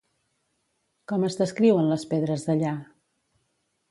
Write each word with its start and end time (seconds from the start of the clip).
Com 1.11 1.25
es 1.27 1.37
descriuen 1.41 1.91
les 1.93 2.07
pedres 2.13 2.47
d'allà? 2.47 2.75